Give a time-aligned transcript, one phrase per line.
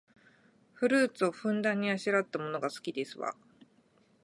[0.73, 3.35] フルーツをふんだんにあしらったものが好きですわ